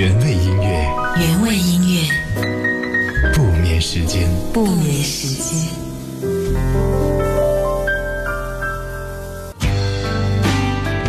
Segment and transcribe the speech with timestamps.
[0.00, 0.88] 原味音乐，
[1.18, 2.08] 原味音乐，
[3.34, 5.68] 不眠时间，不眠时间。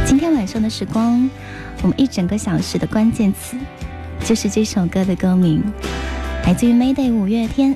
[0.05, 1.29] 今天晚上的时光，
[1.81, 3.55] 我们一整个小时的关键词
[4.25, 5.63] 就是这首歌的歌名，
[6.45, 7.73] 来自于 Mayday 五月天。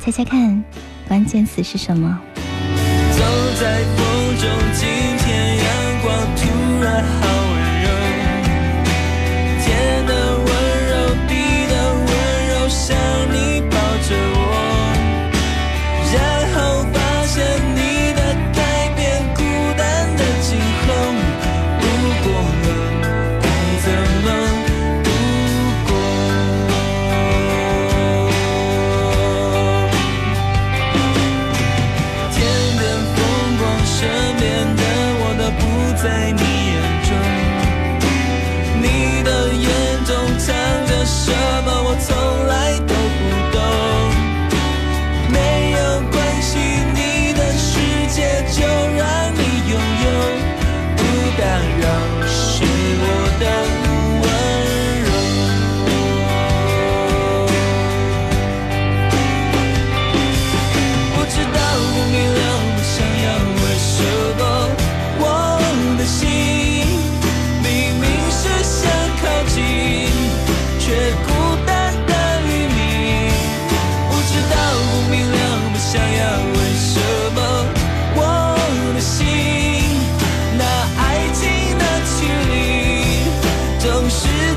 [0.00, 0.64] 猜猜看，
[1.06, 2.18] 关键词是什么？
[2.34, 3.22] 走
[3.60, 4.88] 在风中，今
[5.18, 7.27] 天阳光突然好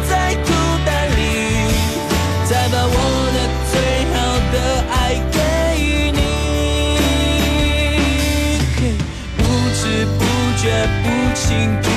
[0.10, 0.50] 在孤
[0.86, 1.20] 单里，
[2.50, 2.96] 再把我
[3.36, 3.38] 的
[3.72, 3.74] 最
[4.14, 4.16] 好
[4.52, 4.56] 的
[4.92, 4.96] 爱
[5.32, 5.38] 给
[6.12, 6.20] 你。
[9.38, 9.40] 不
[9.74, 9.82] 知
[10.18, 10.20] 不
[10.58, 10.64] 觉，
[11.04, 11.42] 不情
[11.82, 11.91] 不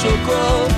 [0.00, 0.77] 说过，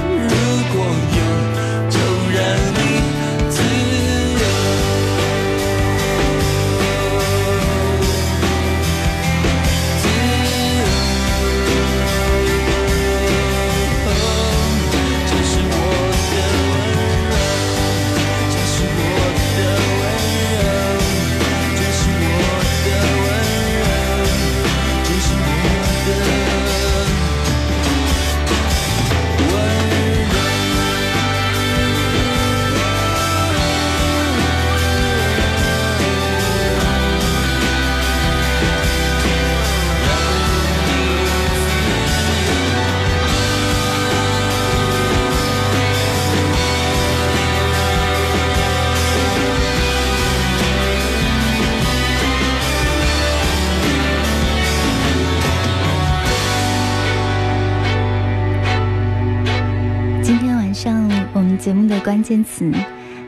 [61.60, 62.72] 节目的关键词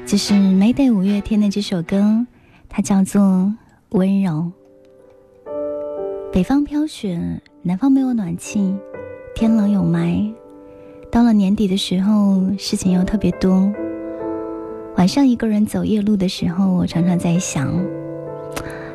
[0.07, 2.27] 就是 Mayday 五月天的这首歌，
[2.67, 3.21] 它叫做
[3.91, 4.51] 《温柔》。
[6.33, 7.21] 北方飘雪，
[7.61, 8.75] 南方没有暖气，
[9.35, 10.33] 天冷有霾。
[11.11, 13.71] 到了年底的时候，事情又特别多。
[14.97, 17.71] 晚上一个人走夜路的时候，我常常在想，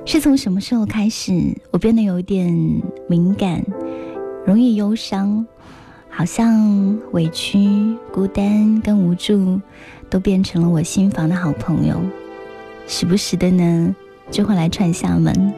[0.04, 1.31] 是从什么时候开始，
[1.69, 2.51] 我变得有一点
[3.07, 3.63] 敏感，
[4.48, 5.45] 容易忧伤，
[6.18, 9.62] 好像委屈、孤单跟无助
[10.10, 12.02] 都变成了我心房的好朋友，
[12.88, 13.96] 时不时的呢
[14.31, 15.54] 就会来串下门。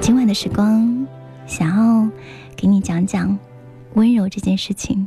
[0.00, 1.06] 今晚的时光，
[1.46, 2.10] 想要
[2.56, 3.38] 给你讲讲
[3.94, 5.06] 温柔这件事情。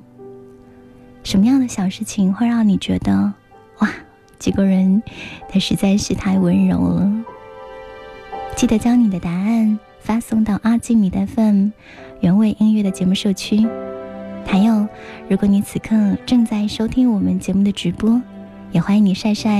[1.22, 3.34] 什么样的小事情会让你觉得
[3.80, 3.90] 哇，
[4.40, 5.04] 这个人
[5.50, 7.12] 他实在是太温柔了？
[8.56, 11.70] 记得将你的答案发送到阿基米德 FM
[12.20, 13.66] 原味音乐的节目社区。
[14.46, 14.88] 还有，
[15.30, 15.96] 如果你此刻
[16.26, 18.22] 正在收听我们节目的直播，
[18.72, 19.52] 也欢迎你晒晒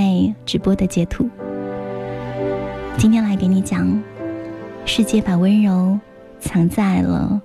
[0.44, 1.30] 直播的截图。
[2.98, 4.02] 今天来给你讲。
[4.84, 5.96] 世界把温柔
[6.40, 7.40] 藏在了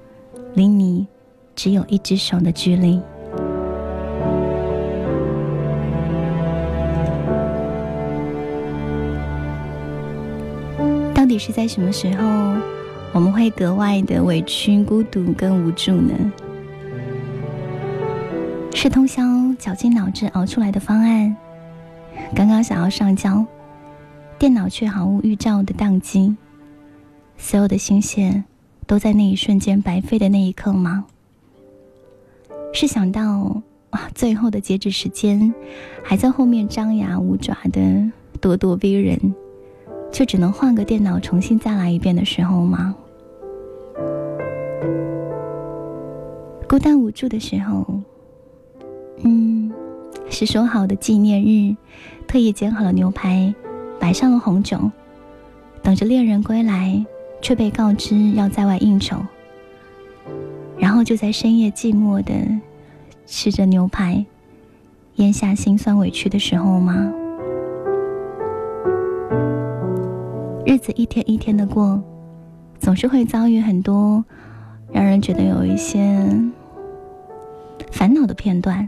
[0.55, 1.05] 离你
[1.55, 2.99] 只有一只手的距离。
[11.13, 12.23] 到底是在什么时候，
[13.17, 16.13] 我们会格外的委屈、孤独跟无助呢？
[18.75, 19.23] 是通宵
[19.57, 21.35] 绞尽脑汁熬出来的方案，
[22.35, 23.43] 刚刚想要上交，
[24.37, 26.37] 电脑却毫无预兆的宕机。
[27.39, 28.43] 所有的心血
[28.85, 31.05] 都在那一瞬间白费的那一刻吗？
[32.71, 35.51] 是想到啊，最后的截止时间
[36.03, 37.81] 还在后面张牙舞爪的
[38.39, 39.33] 咄咄逼人，
[40.11, 42.93] 却只能换个电脑重新再来一遍的时候吗？
[46.67, 47.85] 孤单无助的时候，
[49.23, 49.71] 嗯，
[50.29, 51.75] 是说好的纪念日，
[52.27, 53.53] 特意煎好了牛排，
[53.99, 54.91] 摆上了红酒，
[55.81, 57.05] 等着恋人归来。
[57.39, 59.15] 却被告知要在外应酬，
[60.75, 62.33] 然后就在深夜寂寞的
[63.27, 64.25] 吃着牛排，
[65.17, 67.13] 咽下心酸委屈的时候吗？
[70.65, 72.03] 日子一天一天的过，
[72.79, 74.25] 总是会遭遇很多
[74.91, 76.01] 让人觉得有一些
[77.91, 78.87] 烦恼的片段。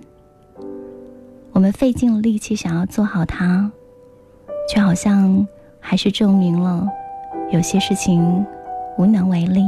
[1.52, 3.70] 我们费尽了力气想要做好它，
[4.74, 5.46] 却好像
[5.80, 6.88] 还是证明了。
[7.52, 8.46] 有些事情
[8.98, 9.64] 无能为力，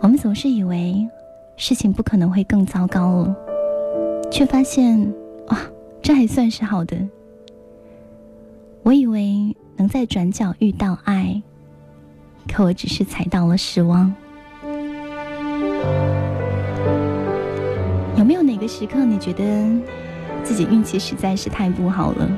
[0.00, 1.06] 我们总是以为
[1.56, 3.36] 事情不可能会更糟糕了，
[4.30, 5.12] 却发现
[5.48, 5.58] 哇，
[6.00, 6.96] 这还算是好的。
[8.82, 11.42] 我以为能在转角遇到爱，
[12.48, 14.14] 可我只是踩到了失望。
[18.64, 19.44] 有没有哪个时刻你觉得
[20.42, 22.28] 自己运气实在是太不好了？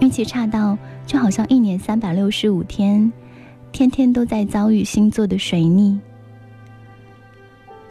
[0.00, 3.12] 运气差到就好像一年三百六十五天，
[3.72, 5.98] 天天都在遭遇星座的水逆。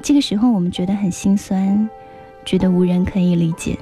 [0.01, 1.89] 这个时候，我们觉得很心酸，
[2.45, 3.77] 觉得无人可以理解，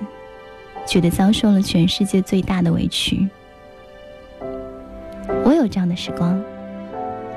[0.88, 3.28] 觉得遭受了全世界最大的委屈。
[5.46, 6.40] 我有这样的时光，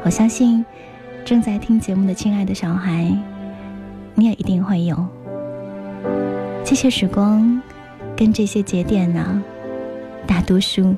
[0.04, 0.64] 我相信
[1.24, 3.14] 正在听节目的亲爱的小孩，
[4.14, 5.06] 你也一定会有
[6.64, 7.60] 这些时光
[8.16, 9.42] 跟这些节点呢。
[10.24, 10.94] 大多数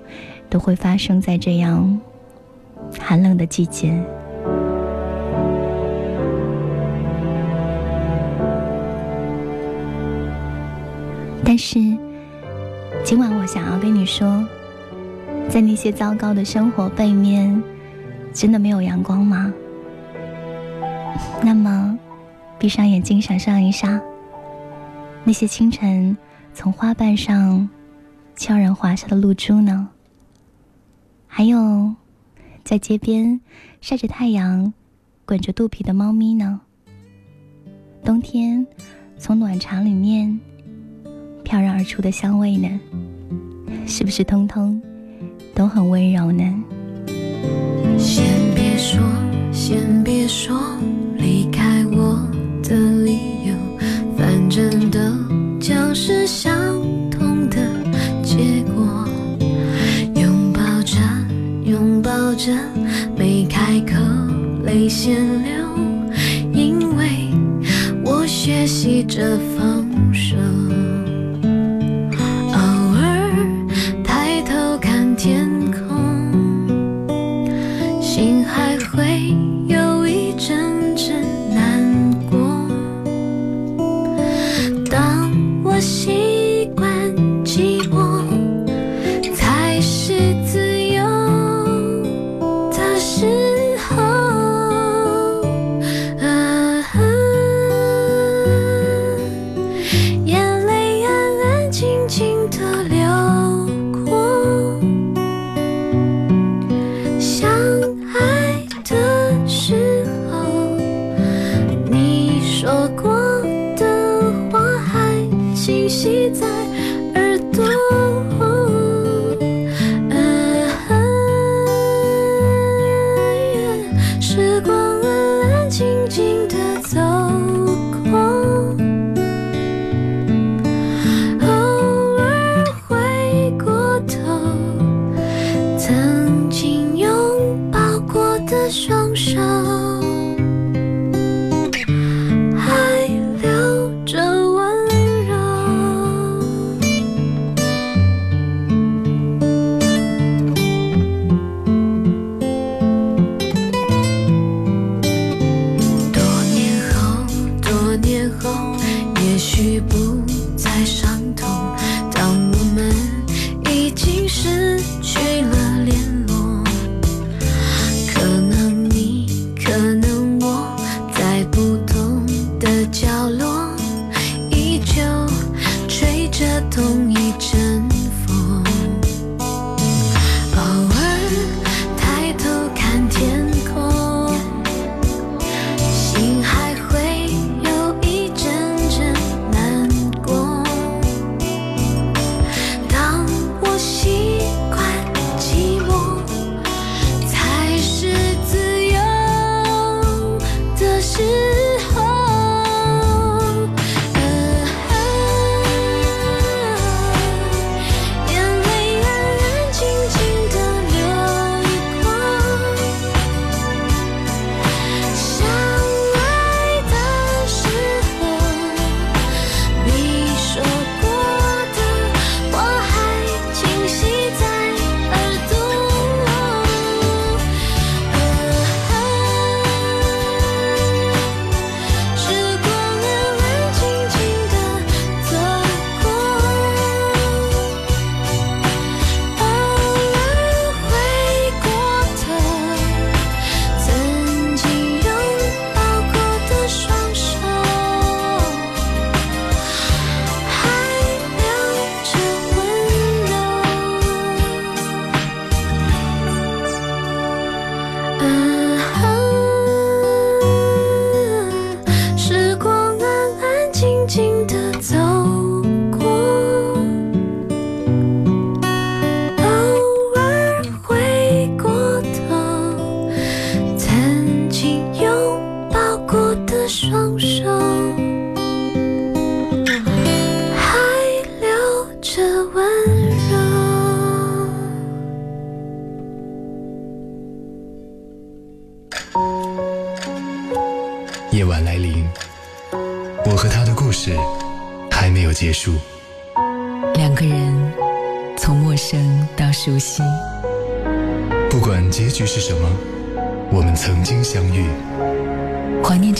[0.50, 1.98] 都会发生在这样
[3.00, 3.98] 寒冷的季节，
[11.42, 11.78] 但是
[13.02, 14.46] 今晚我想要跟你说，
[15.48, 17.62] 在那些糟糕的生活背面，
[18.34, 19.52] 真的没有阳光吗？
[21.42, 21.98] 那么，
[22.58, 24.00] 闭上眼睛，想象一下，
[25.24, 26.16] 那些清晨
[26.52, 27.68] 从花瓣上。
[28.36, 29.88] 悄然滑下的露珠呢？
[31.28, 31.94] 还有，
[32.64, 33.40] 在街边
[33.80, 34.74] 晒着太阳、
[35.24, 36.60] 滚着肚皮的猫咪呢？
[38.04, 38.66] 冬天
[39.16, 40.40] 从暖茶里面
[41.44, 42.68] 飘然而出的香味呢？
[43.86, 44.82] 是不是通通
[45.54, 46.64] 都很温柔呢？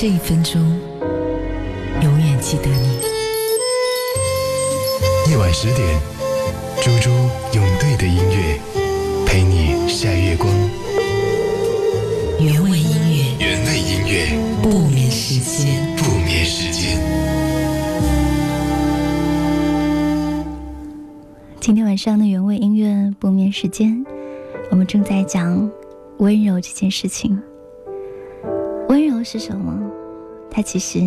[0.07, 0.61] 这一分钟，
[2.03, 3.01] 永远记得你。
[5.31, 5.99] 夜晚十点，
[6.83, 7.09] 猪猪
[7.55, 8.61] 用对的音乐
[9.25, 10.53] 陪你晒月光。
[12.39, 15.97] 原味音乐，原味音乐，不眠时间。
[15.97, 17.01] 不眠时间。
[21.61, 24.05] 今天晚上的原味音乐不眠时间，
[24.71, 25.71] 我们正在讲
[26.19, 27.41] 温柔这件事情。
[28.89, 29.73] 温柔是什么？
[30.51, 30.99] 它其实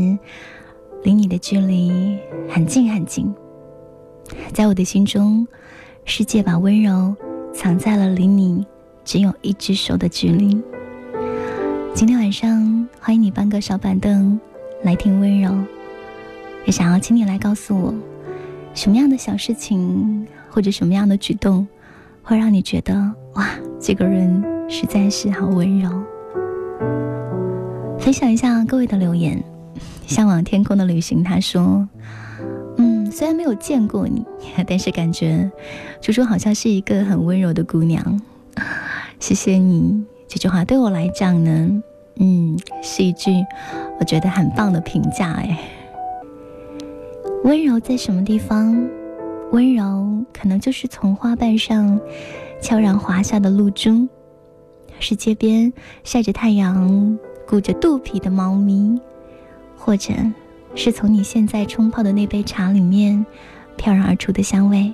[1.04, 2.18] 离你的距离
[2.50, 3.34] 很近很近。
[4.52, 5.48] 在我的心中，
[6.04, 7.16] 世界把温柔
[7.54, 8.66] 藏在了离你
[9.06, 10.62] 只有一只手的距离。
[11.94, 14.40] 今天晚上，欢迎你搬个小板凳
[14.84, 15.52] 来听温柔，
[16.66, 17.94] 也想要请你来告诉我，
[18.74, 21.68] 什么样的小事情或者什么样的举动，
[22.24, 22.94] 会让你觉得
[23.36, 23.48] 哇，
[23.80, 25.90] 这个人实在是好温柔。
[28.00, 29.44] 分享一下各位的留言，
[30.06, 31.88] 向往天空的旅行，他说。
[32.78, 34.24] 嗯，虽然没有见过你，
[34.68, 35.50] 但是感觉
[36.00, 38.22] 猪猪好像是一个很温柔的姑娘。
[39.20, 41.84] 谢谢你，这句话对我来讲呢，
[42.18, 43.32] 嗯，是一句
[44.00, 45.34] 我觉得很棒的评价。
[45.34, 45.60] 哎，
[47.44, 48.88] 温柔在什么地方？
[49.52, 52.00] 温柔可能就是从花瓣上
[52.62, 54.08] 悄然滑下的露珠，
[55.00, 55.74] 是街边
[56.04, 59.00] 晒着太阳、鼓着肚皮的猫咪，
[59.78, 60.14] 或者。
[60.76, 63.26] 是从你现在冲泡的那杯茶里面
[63.78, 64.94] 飘然而出的香味。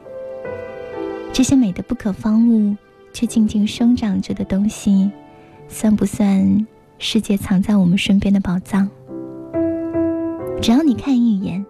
[1.34, 2.78] 这些美的不可方物
[3.12, 5.12] 却静静生长着的东西，
[5.68, 6.66] 算不算
[7.00, 8.88] 世界藏在我们身边的宝藏？
[10.62, 11.66] 只要你看一眼，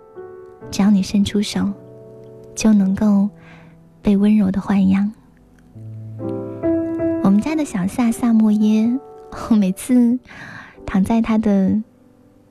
[0.69, 1.71] 只要你伸出手，
[2.53, 3.27] 就能够
[4.03, 5.11] 被温柔的豢养。
[7.23, 8.99] 我们家的小萨萨摩耶，
[9.49, 10.19] 每次
[10.85, 11.81] 躺在他的。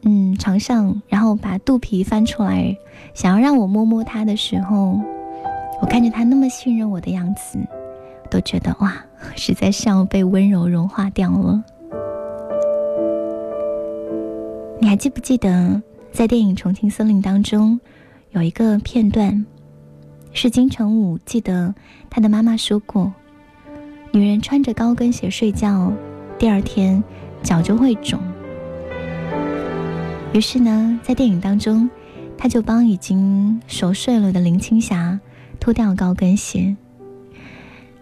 [0.04, 2.76] 嗯，床上，然后把肚皮翻出来，
[3.14, 4.98] 想要让我摸摸他的时候，
[5.80, 7.56] 我看着他那么信任我的样子，
[8.28, 8.92] 都觉得哇，
[9.36, 11.62] 实在是要被温柔融化掉了。
[14.80, 17.78] 你还记不记得，在电影《重庆森林》当中，
[18.32, 19.46] 有一个片段，
[20.32, 21.72] 是金城武记得
[22.10, 23.12] 他的妈妈说过，
[24.10, 25.92] 女人穿着高跟鞋睡觉，
[26.40, 27.00] 第二天
[27.42, 28.20] 脚就会肿。
[30.32, 31.90] 于是呢，在电影当中，
[32.38, 35.20] 他就帮已经熟睡了的林青霞
[35.60, 36.76] 脱掉高跟鞋。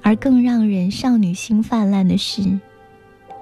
[0.02, 2.58] 而更让人少女心泛滥的是，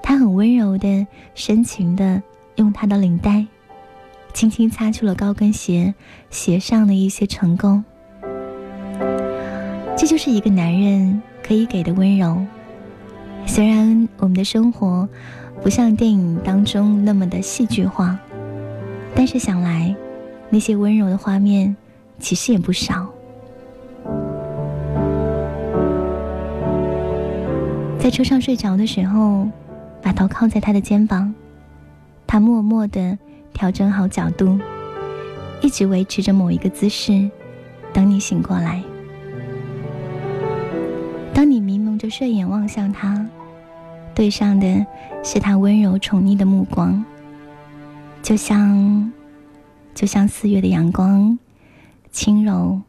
[0.03, 2.23] 他很温柔的、深情的
[2.57, 3.47] 用他的领带，
[4.33, 5.95] 轻轻擦去了高跟鞋
[6.31, 7.83] 鞋上的一些尘垢。
[9.97, 12.45] 这就是一个男人可以给的温柔。
[13.49, 15.09] 虽然我们的生活
[15.63, 18.17] 不像电影当中那么的戏剧化。
[19.17, 19.93] 但是想来，
[20.49, 21.75] 那些温柔的画面
[22.21, 23.09] 其实也不少。
[27.99, 29.49] 在车上睡着的时候，
[30.01, 31.35] 把头靠在他的肩膀，
[32.29, 33.19] 他默默的
[33.53, 34.57] 调整好角度，
[35.63, 37.29] 一直维持着某一个姿势，
[37.93, 38.81] 等你醒过来。
[41.35, 43.27] 当你迷蒙着睡眼望向他，
[44.19, 44.85] 对上的
[45.23, 47.05] 是他温柔宠溺的目光。
[48.21, 49.13] 就像，
[49.95, 51.39] 就像四月的阳光，
[52.11, 52.83] 轻柔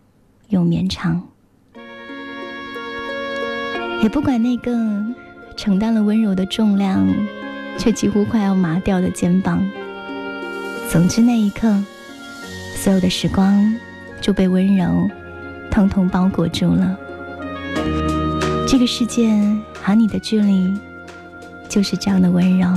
[0.48, 1.22] 又绵长。
[4.02, 4.74] 也不管那个
[5.56, 7.08] 承担了温柔的重量，
[7.78, 9.64] 却几乎快要麻掉的肩膀。
[10.90, 11.72] 总之那一刻，
[12.76, 13.72] 所有的时光
[14.20, 15.08] 就被温柔
[15.70, 16.98] 通通包裹住了。
[18.68, 19.30] 这个世界
[19.76, 20.74] 和你的距离，
[21.70, 22.68] 就是这样的温柔。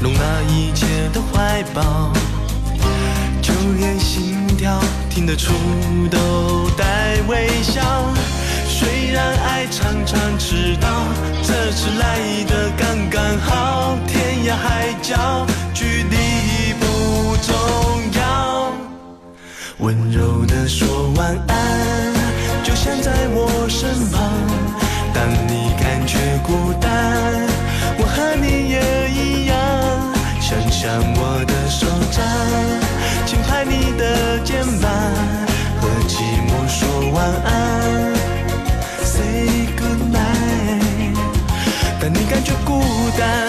[0.00, 2.12] 容纳一切的怀抱，
[3.42, 4.78] 就连心跳。
[5.08, 5.52] 听得出
[6.10, 7.82] 都带微笑。
[8.68, 10.88] 虽然爱常常迟到，
[11.42, 17.54] 这次来的刚刚好，天涯海角距离不重
[18.20, 18.72] 要。
[19.78, 22.12] 温柔的说晚安，
[22.62, 24.30] 就像在我身旁。
[25.14, 26.85] 当你感觉孤单，
[30.86, 32.22] 让我的手掌，
[33.26, 34.88] 轻拍你的肩膀，
[35.80, 36.14] 和寂
[36.46, 38.14] 寞说晚安
[39.02, 41.16] ，Say good night。
[42.00, 42.84] 当你感觉孤
[43.18, 43.45] 单，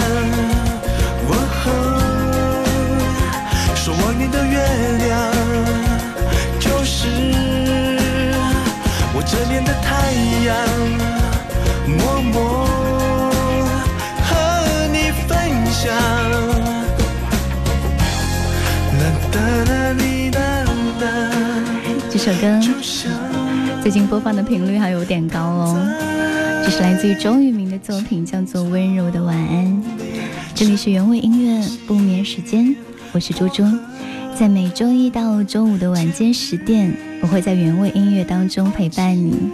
[22.28, 22.60] 首歌
[23.82, 25.82] 最近播放的频率还有点高哦。
[26.62, 29.66] 这是来自于周渝民的作品，叫做《温柔的晚安》。
[30.54, 32.76] 这里是原味音乐不眠时间，
[33.14, 33.64] 我是猪猪。
[34.38, 39.50] 在每周一到周五的晚间十点，我会在原味音乐当中陪伴你。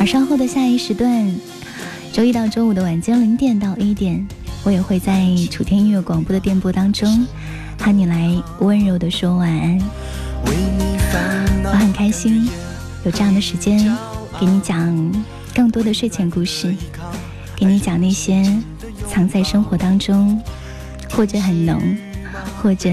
[0.00, 1.30] 而稍后的下一时段，
[2.10, 4.26] 周一到周五的晚间零点到一点，
[4.64, 7.26] 我也会在楚天音乐广播的电波当中，
[7.78, 9.78] 和你来温柔的说晚安。
[10.46, 10.97] 为你
[11.64, 12.48] 我很开心
[13.04, 13.96] 有这样的时间
[14.38, 15.12] 给你讲
[15.54, 16.74] 更多的睡前故事，
[17.56, 18.44] 给你讲那些
[19.08, 20.40] 藏在生活当中，
[21.10, 21.80] 或者很浓，
[22.62, 22.90] 或者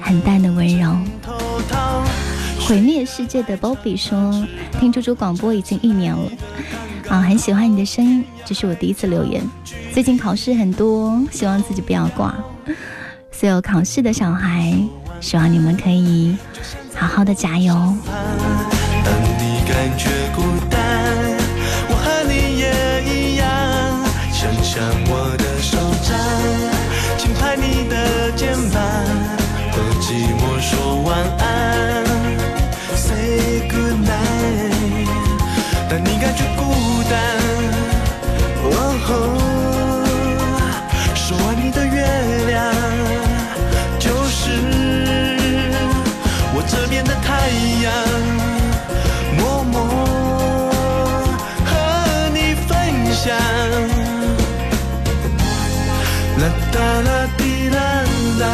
[0.00, 0.96] 很淡的温柔。
[2.60, 4.46] 毁灭世界的 Bobby 说
[4.80, 6.30] ：“听猪猪广播已经一年了，
[7.08, 9.42] 啊，很喜欢你的声音，这是我第一次留言。
[9.92, 12.34] 最近考试很多，希望自己不要挂。
[13.30, 14.74] 所有考试的小孩，
[15.24, 16.36] 希望你们可以
[16.94, 17.72] 好好的加油。
[17.72, 20.78] 当你感觉孤单，
[21.88, 23.48] 我和你也一样。
[24.30, 25.23] 想想我
[56.38, 56.42] 啦
[56.72, 58.04] 哒啦滴啦
[58.40, 58.44] 啦，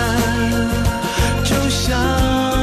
[1.44, 2.59] 就像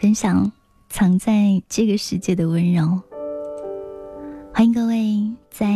[0.00, 0.52] 分享
[0.88, 3.00] 藏在这个世界的温柔。
[4.54, 5.66] 欢迎各位在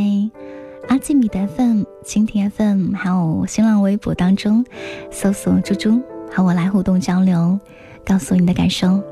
[0.88, 4.64] 阿基米德 FM、蜻蜓 FM 还有新浪微博当中
[5.10, 7.58] 搜索“猪猪”，和我来互动交流，
[8.04, 9.02] 告诉你的感受。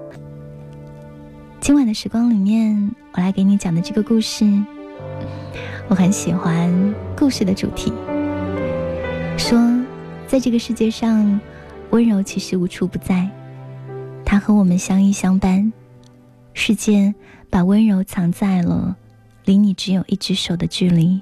[1.61, 4.45] 今晚的时光里面，我来给你讲的这个故事，
[5.89, 6.73] 我很喜欢
[7.17, 7.93] 故事的主题，
[9.37, 9.59] 说
[10.29, 11.41] 在这个世界上。
[11.91, 13.29] 温柔其实无处不在，
[14.31, 15.73] 它和我们相依相伴。
[16.55, 17.13] 世界
[17.51, 18.97] 把温柔藏在了
[19.45, 21.21] 离你只有一只手的距离。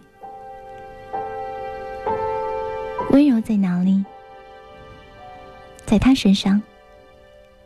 [3.10, 4.04] 温柔在哪里？
[5.86, 6.60] 在他身上，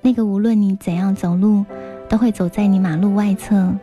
[0.01, 1.67] 那个无论你怎样走路，
[2.09, 3.75] 都会走在你马路外侧，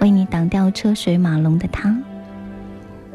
[0.00, 1.94] 为你挡掉车水马龙的他。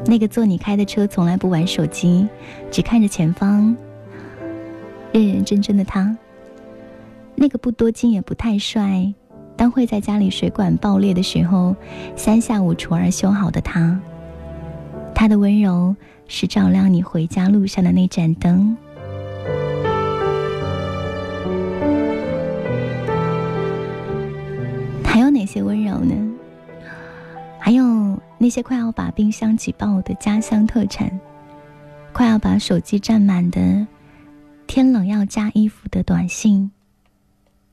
[0.06, 2.28] 那个坐你开的车从来不玩手机，
[2.70, 3.76] 只看着前方。
[5.10, 6.16] 认认真真的他，
[7.40, 9.14] 那个不多金也不太帅，
[9.56, 11.76] 当会在家里水管爆裂的时候，
[12.16, 13.96] 三下五除二修好的他。
[15.14, 15.94] 他的温柔
[16.26, 18.76] 是照亮你回家路上的那盏灯。
[25.04, 26.14] 还有哪些温柔呢？
[27.60, 31.08] 还有那些快要把冰箱挤爆的家乡特产，
[32.12, 33.86] 快要把手机占满的。
[34.66, 36.70] 天冷要加衣服的短信，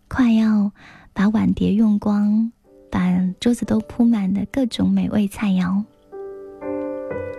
[0.08, 0.72] 快要
[1.14, 2.52] 把碗碟用光，
[2.90, 3.00] 把
[3.40, 5.84] 桌子都铺满的各种美味菜肴。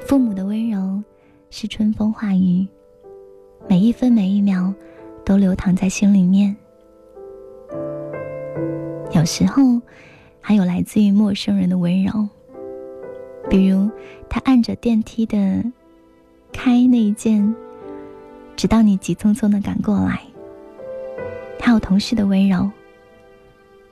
[0.06, 1.02] 父母的温柔
[1.50, 2.66] 是春风化雨，
[3.68, 4.72] 每一分每一秒
[5.24, 6.54] 都流淌在心里面。
[9.12, 9.80] 有时候，
[10.40, 12.28] 还有来自于陌生人的温柔，
[13.48, 13.90] 比如
[14.28, 15.64] 他按着电梯的
[16.52, 17.54] 开那一键，
[18.56, 20.18] 直到你急匆匆的赶过来；
[21.66, 22.70] 还有同事的温柔，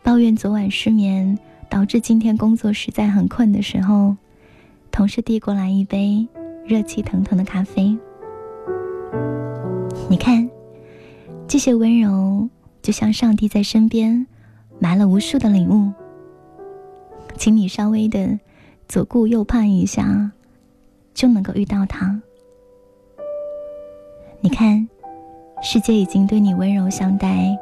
[0.00, 1.37] 抱怨昨晚失眠
[1.68, 4.14] 导致今天工作实在很困的时候，
[4.92, 6.24] 同事递过来一杯
[6.64, 7.98] 热气腾腾的咖啡。
[10.08, 10.48] 你看，
[11.48, 12.48] 这些温柔
[12.80, 14.24] 就像上帝在身边。
[14.78, 15.92] 埋了无数的礼物，
[17.37, 18.38] 请你稍微的
[18.88, 20.30] 左顾右盼一下，
[21.12, 22.20] 就能够遇到他。
[24.40, 24.88] 你看，
[25.60, 27.56] 世界已经对你温柔相待，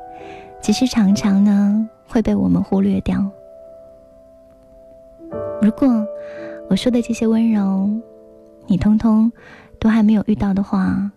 [0.62, 3.28] 其实常常呢会被我们忽略掉。
[5.60, 5.88] 如果
[6.70, 7.90] 我说的这些温柔，
[8.68, 9.30] 你通通
[9.80, 11.10] 都还没有遇到的话，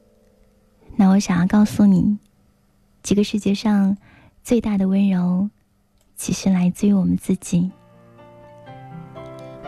[0.96, 2.18] 那我想要告诉你，
[3.04, 3.96] 这个世界上
[4.44, 5.48] 最大的温柔。
[6.16, 7.70] 其实来自于我们自己。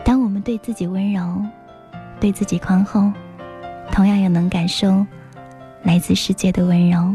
[0.02, 1.40] 当我们对自己温柔，
[2.18, 3.12] 对自己宽厚，
[3.92, 5.06] 同样也能感受
[5.82, 7.14] 来自世界的温柔。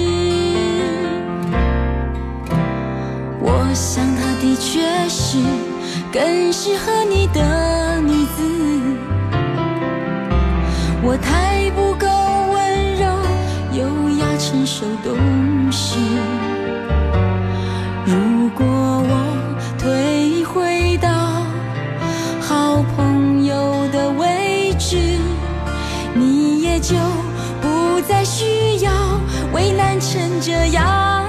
[4.41, 5.37] 的确是
[6.11, 8.41] 更适合你的女子。
[11.03, 12.07] 我太不够
[12.51, 13.05] 温柔、
[13.73, 15.15] 优雅、成熟、懂
[15.71, 15.99] 事。
[18.03, 19.13] 如果我
[19.77, 21.07] 退回到
[22.41, 24.97] 好朋友的位置，
[26.15, 26.95] 你也就
[27.61, 28.91] 不再需要
[29.53, 31.20] 为难成这样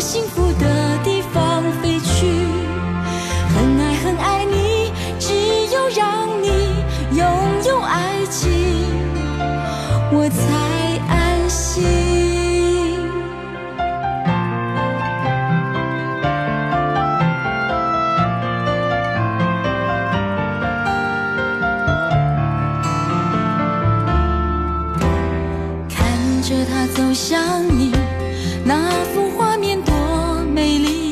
[0.00, 2.26] 幸福的地方飞去。
[3.54, 5.34] 很爱很爱你，只
[5.74, 6.48] 有让你。
[7.14, 7.26] 拥
[7.66, 8.50] 有爱情，
[10.12, 10.38] 我才
[11.08, 11.82] 安心。
[25.88, 25.96] 看
[26.42, 27.92] 着他走向你，
[28.68, 29.94] 那幅画面多
[30.52, 31.07] 美丽。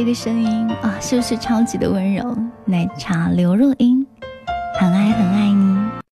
[0.00, 2.34] 这个声音啊，是不是超级的温柔？
[2.64, 4.06] 奶茶刘若英，
[4.78, 5.79] 很爱很爱你。